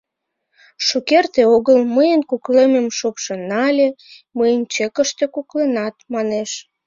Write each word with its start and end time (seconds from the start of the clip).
Шукерте 0.85 1.41
огыл 1.55 1.77
мыйын 1.95 2.21
куклемем 2.29 2.87
шупшын 2.97 3.41
нале: 3.51 3.89
«Мыйын 4.37 4.61
чекыште 4.73 5.25
кукленат»,— 5.35 5.95
манеш. 6.13 6.51